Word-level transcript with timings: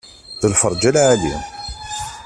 D 0.41 0.43
lferja 0.53 0.89
n 0.91 0.93
lεali. 0.95 1.35